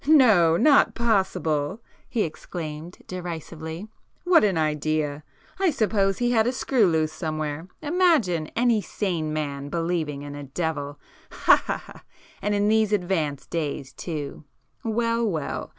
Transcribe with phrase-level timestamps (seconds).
[0.07, 0.57] "No!
[0.57, 5.23] Not possible!" he exclaimed derisively—"What an idea!
[5.59, 7.67] I suppose he had a screw loose somewhere!
[7.83, 10.99] Imagine any sane man believing in a devil!
[11.43, 12.03] Ha, ha, ha!
[12.41, 14.43] And in [p 95] these advanced days too!
[14.83, 15.69] Well, well!